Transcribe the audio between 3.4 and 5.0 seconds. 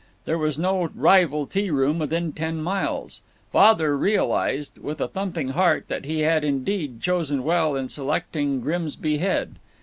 Father realized with